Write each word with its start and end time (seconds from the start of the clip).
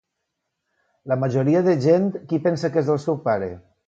La 1.11 1.17
majoria 1.23 1.61
de 1.67 1.75
gent 1.83 2.07
qui 2.31 2.39
pensa 2.47 2.73
que 2.77 2.83
és 2.87 2.91
el 2.95 3.01
seu 3.05 3.21
pare? 3.29 3.51